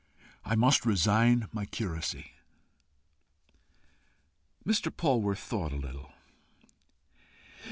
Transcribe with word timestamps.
I 0.43 0.55
must 0.55 0.83
resign 0.83 1.47
my 1.53 1.67
curacy." 1.67 2.31
Mr. 4.65 4.89
Polwarth 4.91 5.37
thought 5.37 5.73
a 5.73 5.75
little. 5.75 6.11